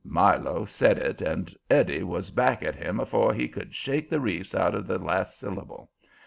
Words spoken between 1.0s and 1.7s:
and